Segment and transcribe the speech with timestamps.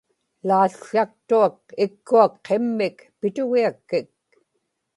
[0.49, 4.09] ḷałłaktuak ikkuak qimmik pitugiakkik